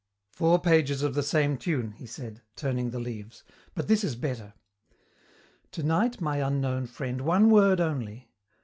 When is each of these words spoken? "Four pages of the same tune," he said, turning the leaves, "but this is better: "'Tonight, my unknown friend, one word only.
"Four 0.31 0.57
pages 0.59 1.03
of 1.03 1.13
the 1.13 1.21
same 1.21 1.57
tune," 1.57 1.91
he 1.91 2.07
said, 2.07 2.41
turning 2.55 2.89
the 2.89 2.97
leaves, 2.97 3.43
"but 3.75 3.87
this 3.87 4.03
is 4.03 4.15
better: 4.15 4.55
"'Tonight, 5.71 6.19
my 6.19 6.37
unknown 6.37 6.87
friend, 6.87 7.21
one 7.21 7.51
word 7.51 7.79
only. 7.79 8.31